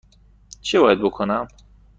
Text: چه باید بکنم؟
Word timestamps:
چه 0.61 0.79
باید 0.79 0.99
بکنم؟ 1.01 1.47